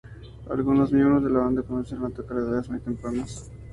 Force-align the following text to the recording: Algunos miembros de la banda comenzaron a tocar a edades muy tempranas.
Algunos 0.49 0.91
miembros 0.91 1.23
de 1.23 1.29
la 1.29 1.41
banda 1.41 1.61
comenzaron 1.61 2.05
a 2.07 2.09
tocar 2.09 2.35
a 2.39 2.39
edades 2.41 2.69
muy 2.71 2.79
tempranas. 2.79 3.51